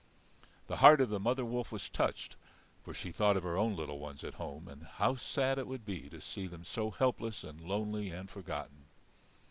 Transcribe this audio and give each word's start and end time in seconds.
The 0.65 0.77
heart 0.77 0.99
of 0.99 1.09
the 1.09 1.19
mother 1.19 1.45
wolf 1.45 1.71
was 1.71 1.87
touched, 1.87 2.35
for 2.83 2.91
she 2.91 3.11
thought 3.11 3.37
of 3.37 3.43
her 3.43 3.55
own 3.55 3.75
little 3.75 3.99
ones 3.99 4.23
at 4.23 4.33
home, 4.33 4.67
and 4.67 4.81
how 4.81 5.13
sad 5.13 5.59
it 5.59 5.67
would 5.67 5.85
be 5.85 6.09
to 6.09 6.19
see 6.21 6.47
them 6.47 6.63
so 6.65 6.89
helpless 6.89 7.43
and 7.43 7.61
lonely 7.61 8.09
and 8.09 8.27
forgotten. 8.27 8.85